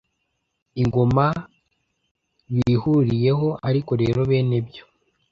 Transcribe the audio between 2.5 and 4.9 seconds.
bihuriyeho, ariko rero bene byo